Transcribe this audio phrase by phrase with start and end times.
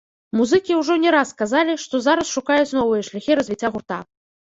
[0.37, 3.99] Музыкі ўжо не раз казалі, што зараз шукаюць новыя шляхі развіцця гурта.